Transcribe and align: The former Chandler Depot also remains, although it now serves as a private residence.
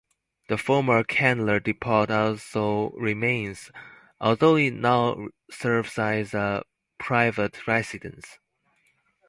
The 0.49 0.57
former 0.57 1.03
Chandler 1.03 1.59
Depot 1.59 2.07
also 2.07 2.89
remains, 2.97 3.69
although 4.19 4.55
it 4.55 4.71
now 4.73 5.27
serves 5.51 5.99
as 5.99 6.33
a 6.33 6.63
private 6.97 7.67
residence. 7.67 8.39